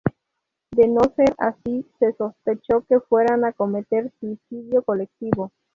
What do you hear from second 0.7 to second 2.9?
De no ser así, se sospechó